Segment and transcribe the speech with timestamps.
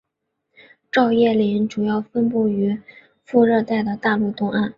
[0.91, 2.81] 照叶林主要分布于
[3.23, 4.69] 副热带的大陆东岸。